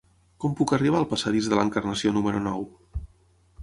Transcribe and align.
Com 0.45 0.55
puc 0.61 0.73
arribar 0.77 0.97
al 1.01 1.05
passadís 1.13 1.51
de 1.53 1.61
l'Encarnació 1.61 2.17
número 2.19 2.45
nou? 2.51 2.69